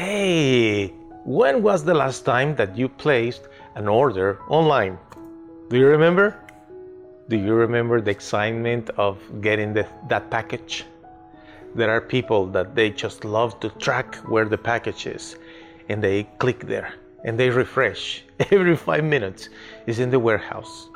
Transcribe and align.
Hey, 0.00 0.94
when 1.26 1.62
was 1.62 1.84
the 1.84 1.92
last 1.92 2.24
time 2.24 2.56
that 2.56 2.74
you 2.74 2.88
placed 2.88 3.42
an 3.74 3.86
order 3.86 4.38
online? 4.48 4.98
Do 5.68 5.76
you 5.76 5.88
remember? 5.88 6.38
Do 7.28 7.36
you 7.36 7.52
remember 7.52 8.00
the 8.00 8.10
excitement 8.10 8.88
of 8.96 9.18
getting 9.42 9.74
the, 9.74 9.86
that 10.08 10.30
package? 10.30 10.86
There 11.74 11.90
are 11.90 12.00
people 12.00 12.46
that 12.46 12.74
they 12.74 12.88
just 12.88 13.26
love 13.26 13.60
to 13.60 13.68
track 13.68 14.14
where 14.26 14.46
the 14.46 14.56
package 14.56 15.06
is 15.06 15.36
and 15.90 16.02
they 16.02 16.22
click 16.38 16.60
there 16.60 16.94
and 17.24 17.38
they 17.38 17.50
refresh 17.50 18.24
every 18.50 18.76
five 18.76 19.04
minutes. 19.04 19.50
It's 19.86 19.98
in 19.98 20.08
the 20.08 20.18
warehouse, 20.18 20.88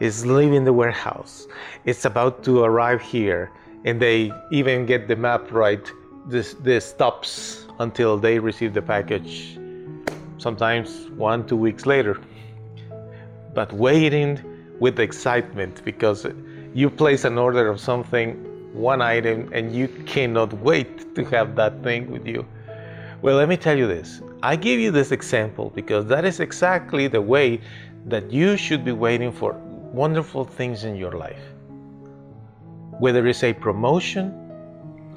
it's 0.00 0.24
leaving 0.26 0.64
the 0.64 0.72
warehouse, 0.72 1.46
it's 1.84 2.06
about 2.06 2.42
to 2.42 2.64
arrive 2.64 3.02
here, 3.02 3.52
and 3.84 4.02
they 4.02 4.32
even 4.50 4.84
get 4.84 5.06
the 5.06 5.14
map 5.14 5.52
right, 5.52 5.86
the, 6.26 6.42
the 6.64 6.80
stops 6.80 7.67
until 7.78 8.18
they 8.18 8.38
receive 8.38 8.74
the 8.74 8.82
package, 8.82 9.58
sometimes 10.38 11.08
one, 11.10 11.46
two 11.46 11.56
weeks 11.56 11.86
later. 11.86 12.20
But 13.54 13.72
waiting 13.72 14.40
with 14.78 15.00
excitement 15.00 15.84
because 15.84 16.26
you 16.74 16.90
place 16.90 17.24
an 17.24 17.38
order 17.38 17.68
of 17.68 17.80
something, 17.80 18.44
one 18.72 19.00
item, 19.00 19.50
and 19.52 19.74
you 19.74 19.88
cannot 20.06 20.52
wait 20.52 21.14
to 21.14 21.24
have 21.24 21.56
that 21.56 21.82
thing 21.82 22.10
with 22.10 22.26
you. 22.26 22.46
Well, 23.22 23.36
let 23.36 23.48
me 23.48 23.56
tell 23.56 23.76
you 23.76 23.88
this. 23.88 24.22
I 24.42 24.54
give 24.54 24.78
you 24.78 24.92
this 24.92 25.10
example 25.10 25.72
because 25.74 26.06
that 26.06 26.24
is 26.24 26.38
exactly 26.38 27.08
the 27.08 27.20
way 27.20 27.60
that 28.06 28.30
you 28.30 28.56
should 28.56 28.84
be 28.84 28.92
waiting 28.92 29.32
for 29.32 29.54
wonderful 29.92 30.44
things 30.44 30.84
in 30.84 30.94
your 30.94 31.12
life. 31.12 31.42
Whether 33.00 33.26
it's 33.26 33.42
a 33.42 33.52
promotion 33.52 34.32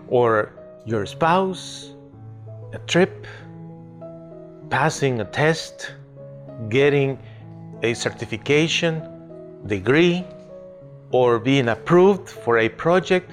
or 0.08 0.54
your 0.86 1.06
spouse, 1.06 1.94
a 2.74 2.80
trip, 2.80 3.28
passing 4.70 5.20
a 5.22 5.26
test, 5.26 5.94
getting 6.70 7.20
a 7.84 7.94
certification, 7.94 9.02
degree, 9.68 10.26
or 11.12 11.40
being 11.40 11.70
approved 11.70 12.30
for 12.30 12.60
a 12.60 12.70
project, 12.70 13.32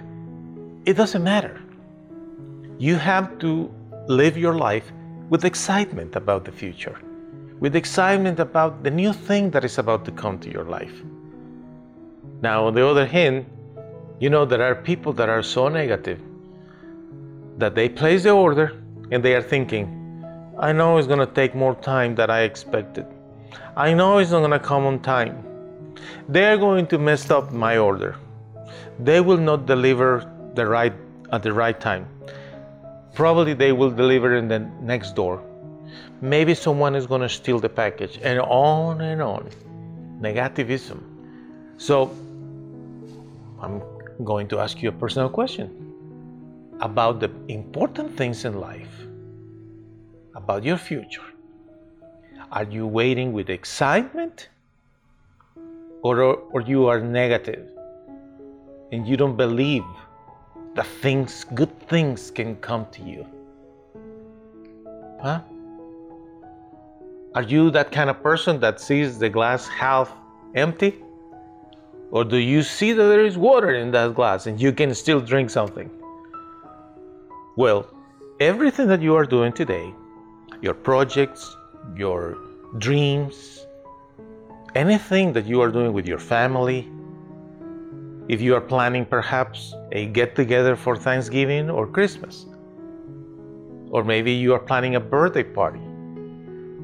it 0.84 0.94
doesn't 0.94 1.22
matter. 1.22 1.60
You 2.78 2.96
have 2.96 3.38
to 3.38 3.72
live 4.08 4.36
your 4.36 4.54
life 4.54 4.90
with 5.28 5.44
excitement 5.44 6.16
about 6.16 6.44
the 6.44 6.52
future, 6.52 6.98
with 7.60 7.76
excitement 7.76 8.40
about 8.40 8.82
the 8.82 8.90
new 8.90 9.12
thing 9.12 9.50
that 9.50 9.64
is 9.64 9.78
about 9.78 10.04
to 10.06 10.10
come 10.12 10.38
to 10.40 10.50
your 10.50 10.64
life. 10.64 11.02
Now, 12.40 12.66
on 12.66 12.74
the 12.74 12.86
other 12.86 13.06
hand, 13.06 13.46
you 14.20 14.30
know, 14.30 14.44
there 14.44 14.62
are 14.62 14.74
people 14.74 15.12
that 15.14 15.28
are 15.28 15.42
so 15.42 15.68
negative 15.68 16.20
that 17.58 17.74
they 17.74 17.88
place 17.88 18.22
the 18.22 18.30
order 18.30 18.72
and 19.10 19.22
they 19.22 19.34
are 19.34 19.42
thinking, 19.42 19.94
I 20.58 20.72
know 20.72 20.98
it's 20.98 21.06
going 21.06 21.20
to 21.20 21.32
take 21.34 21.54
more 21.54 21.74
time 21.76 22.14
than 22.14 22.30
I 22.30 22.40
expected. 22.40 23.06
I 23.76 23.94
know 23.94 24.18
it's 24.18 24.30
not 24.30 24.40
going 24.40 24.50
to 24.50 24.58
come 24.58 24.86
on 24.86 25.00
time. 25.00 25.44
They're 26.28 26.58
going 26.58 26.86
to 26.88 26.98
mess 26.98 27.30
up 27.30 27.52
my 27.52 27.78
order. 27.78 28.16
They 28.98 29.20
will 29.20 29.38
not 29.38 29.66
deliver 29.66 30.30
the 30.54 30.66
right 30.66 30.92
at 31.32 31.42
the 31.42 31.52
right 31.52 31.78
time. 31.78 32.06
Probably 33.14 33.54
they 33.54 33.72
will 33.72 33.90
deliver 33.90 34.36
in 34.36 34.48
the 34.48 34.58
next 34.80 35.14
door. 35.14 35.42
Maybe 36.20 36.54
someone 36.54 36.94
is 36.94 37.06
going 37.06 37.20
to 37.20 37.28
steal 37.28 37.60
the 37.60 37.68
package 37.68 38.18
and 38.22 38.40
on 38.40 39.00
and 39.00 39.22
on. 39.22 39.48
Negativism. 40.20 41.00
So 41.78 42.10
I'm 43.60 43.80
going 44.24 44.48
to 44.48 44.58
ask 44.58 44.82
you 44.82 44.88
a 44.88 44.92
personal 44.92 45.28
question 45.28 45.87
about 46.80 47.20
the 47.20 47.30
important 47.48 48.16
things 48.16 48.44
in 48.44 48.60
life, 48.60 49.06
about 50.34 50.62
your 50.62 50.76
future. 50.76 51.22
Are 52.52 52.64
you 52.64 52.86
waiting 52.86 53.32
with 53.32 53.50
excitement 53.50 54.48
or, 56.02 56.20
or 56.22 56.60
you 56.60 56.86
are 56.86 57.00
negative 57.00 57.68
and 58.92 59.06
you 59.06 59.16
don't 59.16 59.36
believe 59.36 59.84
that 60.74 60.86
things, 60.86 61.44
good 61.54 61.78
things 61.88 62.30
can 62.30 62.56
come 62.56 62.86
to 62.92 63.02
you? 63.02 63.26
Huh? 65.20 65.40
Are 67.34 67.42
you 67.42 67.70
that 67.70 67.92
kind 67.92 68.08
of 68.08 68.22
person 68.22 68.60
that 68.60 68.80
sees 68.80 69.18
the 69.18 69.28
glass 69.28 69.66
half 69.66 70.12
empty? 70.54 71.02
Or 72.10 72.24
do 72.24 72.38
you 72.38 72.62
see 72.62 72.92
that 72.92 73.02
there 73.02 73.24
is 73.24 73.36
water 73.36 73.74
in 73.74 73.90
that 73.90 74.14
glass 74.14 74.46
and 74.46 74.60
you 74.60 74.72
can 74.72 74.94
still 74.94 75.20
drink 75.20 75.50
something? 75.50 75.90
Well, 77.58 77.88
everything 78.38 78.86
that 78.86 79.02
you 79.02 79.16
are 79.16 79.24
doing 79.24 79.52
today, 79.52 79.92
your 80.62 80.74
projects, 80.74 81.56
your 81.96 82.38
dreams, 82.78 83.66
anything 84.76 85.32
that 85.32 85.44
you 85.44 85.60
are 85.60 85.72
doing 85.72 85.92
with 85.92 86.06
your 86.06 86.20
family, 86.20 86.88
if 88.28 88.40
you 88.40 88.54
are 88.54 88.60
planning 88.60 89.04
perhaps 89.04 89.74
a 89.90 90.06
get 90.06 90.36
together 90.36 90.76
for 90.76 90.94
Thanksgiving 90.94 91.68
or 91.68 91.88
Christmas, 91.88 92.46
or 93.90 94.04
maybe 94.04 94.30
you 94.30 94.54
are 94.54 94.60
planning 94.60 94.94
a 94.94 95.00
birthday 95.00 95.42
party, 95.42 95.82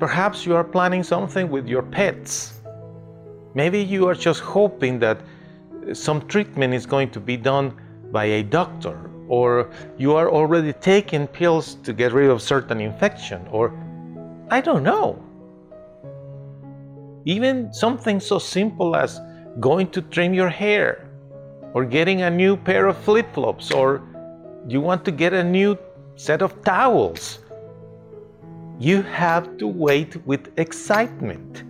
perhaps 0.00 0.44
you 0.44 0.56
are 0.56 0.64
planning 0.64 1.04
something 1.04 1.50
with 1.50 1.68
your 1.68 1.82
pets. 1.82 2.54
Maybe 3.54 3.80
you 3.80 4.08
are 4.08 4.14
just 4.16 4.40
hoping 4.40 4.98
that 4.98 5.20
some 5.92 6.26
treatment 6.26 6.74
is 6.74 6.84
going 6.84 7.10
to 7.10 7.20
be 7.20 7.36
done 7.36 7.72
by 8.10 8.24
a 8.24 8.42
doctor, 8.42 8.98
or 9.34 9.68
you 9.98 10.14
are 10.14 10.30
already 10.30 10.72
taking 10.72 11.26
pills 11.26 11.74
to 11.82 11.92
get 11.92 12.12
rid 12.12 12.30
of 12.30 12.40
certain 12.40 12.80
infection, 12.80 13.40
or 13.50 13.72
I 14.48 14.60
don't 14.60 14.84
know. 14.84 15.18
Even 17.24 17.72
something 17.72 18.20
so 18.20 18.38
simple 18.38 18.94
as 18.94 19.20
going 19.58 19.88
to 19.90 20.02
trim 20.02 20.34
your 20.34 20.48
hair, 20.48 21.08
or 21.72 21.84
getting 21.84 22.22
a 22.22 22.30
new 22.30 22.56
pair 22.56 22.86
of 22.86 22.96
flip 22.98 23.26
flops, 23.34 23.72
or 23.72 24.02
you 24.68 24.80
want 24.80 25.04
to 25.04 25.10
get 25.10 25.32
a 25.32 25.42
new 25.42 25.76
set 26.14 26.40
of 26.40 26.50
towels. 26.62 27.40
You 28.78 29.02
have 29.02 29.56
to 29.58 29.66
wait 29.66 30.14
with 30.26 30.42
excitement. 30.58 31.64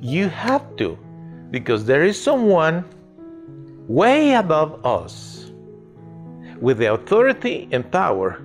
You 0.00 0.28
have 0.28 0.64
to, 0.76 0.96
because 1.50 1.84
there 1.84 2.04
is 2.04 2.16
someone 2.20 2.84
way 3.88 4.34
above 4.34 4.86
us 4.86 5.41
with 6.62 6.78
the 6.78 6.92
authority 6.94 7.68
and 7.72 7.90
power 7.90 8.40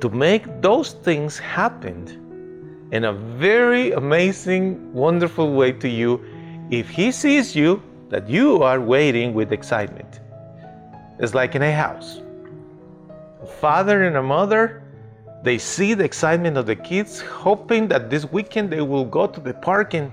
to 0.00 0.08
make 0.08 0.62
those 0.62 0.92
things 0.92 1.36
happen 1.36 2.88
in 2.92 3.06
a 3.06 3.12
very 3.12 3.90
amazing, 3.90 4.94
wonderful 4.94 5.52
way 5.52 5.72
to 5.72 5.88
you 5.88 6.24
if 6.70 6.88
he 6.88 7.10
sees 7.10 7.56
you 7.56 7.82
that 8.08 8.28
you 8.28 8.62
are 8.62 8.80
waiting 8.80 9.34
with 9.34 9.52
excitement. 9.52 10.20
It's 11.18 11.34
like 11.34 11.56
in 11.56 11.62
a 11.62 11.72
house. 11.72 12.20
A 13.42 13.46
father 13.46 14.04
and 14.04 14.16
a 14.16 14.22
mother, 14.22 14.80
they 15.42 15.58
see 15.58 15.94
the 15.94 16.04
excitement 16.04 16.56
of 16.56 16.66
the 16.66 16.76
kids, 16.76 17.20
hoping 17.20 17.88
that 17.88 18.10
this 18.10 18.30
weekend 18.30 18.70
they 18.70 18.80
will 18.80 19.04
go 19.04 19.26
to 19.26 19.40
the 19.40 19.54
park 19.54 19.92
and 19.94 20.12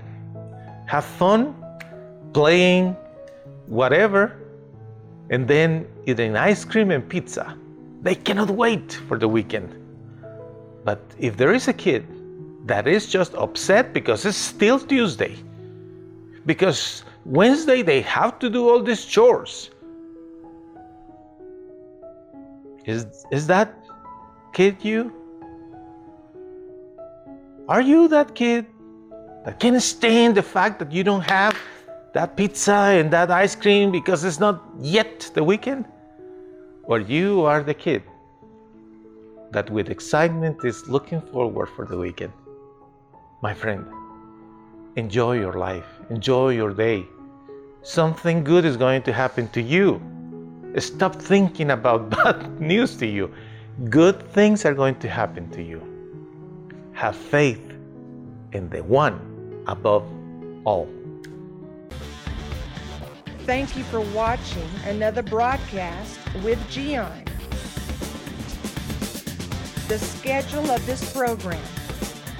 have 0.86 1.04
fun, 1.04 1.54
playing, 2.32 2.96
whatever, 3.66 4.36
and 5.30 5.46
then 5.48 5.86
eating 6.06 6.36
ice 6.36 6.64
cream 6.64 6.90
and 6.90 7.08
pizza. 7.08 7.56
They 8.02 8.14
cannot 8.14 8.50
wait 8.50 8.92
for 9.08 9.18
the 9.18 9.28
weekend. 9.28 9.74
But 10.84 11.00
if 11.18 11.36
there 11.36 11.52
is 11.52 11.68
a 11.68 11.72
kid 11.72 12.06
that 12.66 12.86
is 12.86 13.06
just 13.06 13.34
upset 13.34 13.92
because 13.92 14.24
it's 14.24 14.36
still 14.36 14.78
Tuesday. 14.78 15.36
Because 16.44 17.04
Wednesday 17.24 17.82
they 17.82 18.00
have 18.02 18.38
to 18.38 18.50
do 18.50 18.68
all 18.68 18.82
these 18.82 19.04
chores. 19.04 19.70
Is, 22.84 23.06
is 23.32 23.46
that 23.48 23.74
kid 24.52 24.76
you? 24.84 25.12
Are 27.68 27.80
you 27.80 28.06
that 28.08 28.36
kid 28.36 28.66
that 29.44 29.58
can't 29.58 29.82
stand 29.82 30.36
the 30.36 30.42
fact 30.42 30.78
that 30.78 30.92
you 30.92 31.02
don't 31.02 31.22
have 31.22 31.56
that 32.16 32.34
pizza 32.34 32.72
and 32.72 33.10
that 33.10 33.30
ice 33.30 33.54
cream 33.54 33.92
because 33.92 34.24
it's 34.24 34.40
not 34.40 34.64
yet 34.80 35.30
the 35.34 35.44
weekend? 35.44 35.84
Or 36.84 36.98
you 36.98 37.42
are 37.44 37.62
the 37.62 37.74
kid 37.74 38.02
that 39.50 39.68
with 39.68 39.90
excitement 39.90 40.64
is 40.64 40.88
looking 40.88 41.20
forward 41.20 41.68
for 41.68 41.84
the 41.84 41.98
weekend. 41.98 42.32
My 43.42 43.52
friend, 43.52 43.84
enjoy 44.96 45.40
your 45.40 45.52
life, 45.58 45.84
enjoy 46.08 46.54
your 46.54 46.72
day. 46.72 47.04
Something 47.82 48.42
good 48.42 48.64
is 48.64 48.78
going 48.78 49.02
to 49.02 49.12
happen 49.12 49.48
to 49.48 49.60
you. 49.60 50.00
Stop 50.78 51.16
thinking 51.16 51.72
about 51.72 52.08
bad 52.16 52.58
news 52.58 52.96
to 52.96 53.06
you. 53.06 53.30
Good 53.90 54.22
things 54.32 54.64
are 54.64 54.72
going 54.72 54.98
to 55.00 55.08
happen 55.10 55.50
to 55.50 55.62
you. 55.62 55.82
Have 56.94 57.14
faith 57.14 57.74
in 58.52 58.70
the 58.70 58.82
one 58.82 59.20
above 59.66 60.04
all. 60.64 60.88
Thank 63.46 63.76
you 63.76 63.84
for 63.84 64.00
watching 64.00 64.68
another 64.86 65.22
broadcast 65.22 66.18
with 66.42 66.58
Gian. 66.68 67.22
The 69.86 70.00
schedule 70.00 70.68
of 70.72 70.84
this 70.84 71.12
program 71.12 71.62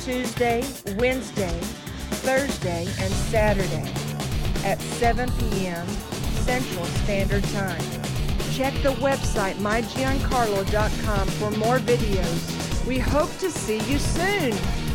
Tuesday, 0.01 0.65
Wednesday, 0.97 1.61
Thursday, 2.27 2.89
and 2.99 3.13
Saturday 3.15 3.89
at 4.65 4.81
7 4.81 5.31
p.m. 5.39 5.87
Central 6.43 6.85
Standard 6.87 7.45
Time. 7.51 7.81
Check 8.51 8.75
the 8.83 8.97
website 8.99 9.55
mygiancarlo.com 9.59 11.29
for 11.29 11.53
more 11.53 11.79
videos. 11.79 12.85
We 12.85 12.99
hope 12.99 13.31
to 13.39 13.53
see 13.53 13.79
you 13.89 14.01
soon. 14.01 14.86